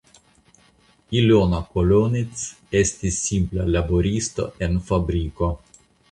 Ilona 1.17 1.57
Kolonits 1.75 2.45
estis 2.79 3.19
simpla 3.25 3.67
laboristo 3.75 4.47
en 4.69 4.79
fabriko. 4.89 5.51